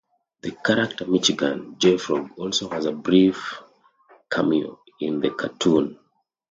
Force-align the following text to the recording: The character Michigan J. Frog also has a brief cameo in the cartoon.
The 0.41 0.49
character 0.49 1.05
Michigan 1.05 1.75
J. 1.77 1.95
Frog 1.97 2.31
also 2.39 2.67
has 2.71 2.85
a 2.85 2.91
brief 2.91 3.61
cameo 4.31 4.79
in 4.99 5.19
the 5.19 5.29
cartoon. 5.29 5.99